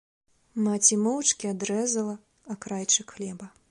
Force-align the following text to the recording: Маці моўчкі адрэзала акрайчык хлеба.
Маці 0.67 0.97
моўчкі 1.03 1.51
адрэзала 1.53 2.19
акрайчык 2.57 3.07
хлеба. 3.19 3.57